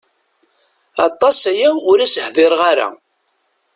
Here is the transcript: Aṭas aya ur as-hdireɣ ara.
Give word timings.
Aṭas 1.07 1.39
aya 1.51 1.69
ur 1.89 1.97
as-hdireɣ 1.99 2.61
ara. 2.71 2.87